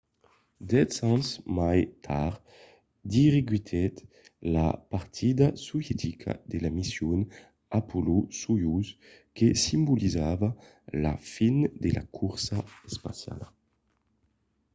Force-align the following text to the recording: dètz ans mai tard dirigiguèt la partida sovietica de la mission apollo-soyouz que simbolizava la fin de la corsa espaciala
dètz 0.69 0.97
ans 1.11 1.27
mai 1.57 1.79
tard 2.05 2.35
dirigiguèt 3.13 3.95
la 4.55 4.67
partida 4.93 5.47
sovietica 5.67 6.31
de 6.51 6.57
la 6.63 6.71
mission 6.79 7.19
apollo-soyouz 7.79 8.87
que 9.37 9.47
simbolizava 9.65 10.49
la 11.05 11.15
fin 11.33 11.55
de 11.83 11.89
la 11.97 12.03
corsa 12.17 12.57
espaciala 12.89 13.47